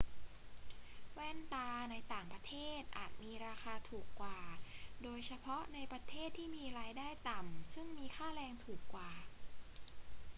[1.13, 4.39] แว่นตาในต่างประเทศอาจมีราคาถูกกว่า
[5.03, 9.11] โดยเฉพาะในประเทศที่มีรายได้ต่ำซึ่งมีค่าแรงถูกกว่า